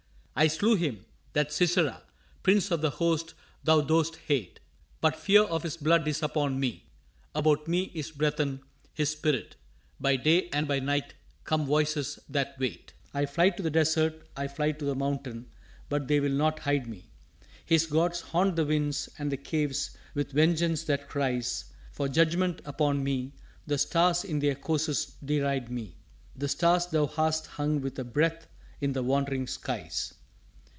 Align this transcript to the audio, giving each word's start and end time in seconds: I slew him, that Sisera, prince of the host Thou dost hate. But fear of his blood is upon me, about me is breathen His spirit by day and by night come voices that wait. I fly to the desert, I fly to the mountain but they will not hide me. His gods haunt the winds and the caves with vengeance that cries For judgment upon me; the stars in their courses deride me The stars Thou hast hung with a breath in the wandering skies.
I 0.33 0.47
slew 0.47 0.73
him, 0.75 1.05
that 1.33 1.51
Sisera, 1.53 2.01
prince 2.41 2.71
of 2.71 2.81
the 2.81 2.89
host 2.89 3.35
Thou 3.63 3.81
dost 3.81 4.15
hate. 4.15 4.59
But 4.99 5.15
fear 5.15 5.43
of 5.43 5.61
his 5.61 5.77
blood 5.77 6.07
is 6.07 6.23
upon 6.23 6.59
me, 6.59 6.87
about 7.35 7.67
me 7.67 7.91
is 7.93 8.09
breathen 8.09 8.61
His 8.93 9.09
spirit 9.09 9.55
by 9.99 10.15
day 10.15 10.49
and 10.51 10.67
by 10.67 10.79
night 10.79 11.13
come 11.43 11.67
voices 11.67 12.17
that 12.27 12.55
wait. 12.57 12.93
I 13.13 13.27
fly 13.27 13.49
to 13.51 13.61
the 13.61 13.69
desert, 13.69 14.25
I 14.35 14.47
fly 14.47 14.71
to 14.71 14.85
the 14.85 14.95
mountain 14.95 15.51
but 15.89 16.07
they 16.07 16.19
will 16.19 16.31
not 16.33 16.59
hide 16.59 16.87
me. 16.87 17.11
His 17.63 17.85
gods 17.85 18.21
haunt 18.21 18.55
the 18.55 18.65
winds 18.65 19.09
and 19.19 19.31
the 19.31 19.37
caves 19.37 19.95
with 20.15 20.31
vengeance 20.31 20.85
that 20.85 21.09
cries 21.09 21.65
For 21.91 22.07
judgment 22.07 22.61
upon 22.65 23.03
me; 23.03 23.33
the 23.67 23.77
stars 23.77 24.23
in 24.23 24.39
their 24.39 24.55
courses 24.55 25.17
deride 25.23 25.69
me 25.69 25.97
The 26.35 26.47
stars 26.47 26.87
Thou 26.87 27.05
hast 27.05 27.45
hung 27.45 27.81
with 27.81 27.99
a 27.99 28.05
breath 28.05 28.47
in 28.79 28.93
the 28.93 29.03
wandering 29.03 29.45
skies. 29.45 30.15